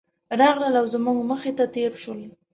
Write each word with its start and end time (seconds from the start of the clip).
راغلل 0.39 0.73
او 0.81 0.85
زموږ 0.93 1.17
مخې 1.29 1.51
ته 1.57 1.65
تېر 1.75 1.91
شول. 2.03 2.21